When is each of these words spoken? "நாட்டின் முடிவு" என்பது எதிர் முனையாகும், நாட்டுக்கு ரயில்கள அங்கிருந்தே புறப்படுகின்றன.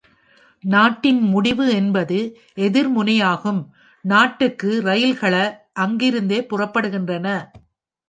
"நாட்டின் 0.63 1.19
முடிவு" 1.25 1.65
என்பது 1.73 2.17
எதிர் 2.59 2.91
முனையாகும், 2.97 3.61
நாட்டுக்கு 4.05 4.81
ரயில்கள 4.83 5.35
அங்கிருந்தே 5.79 6.41
புறப்படுகின்றன. 6.49 7.27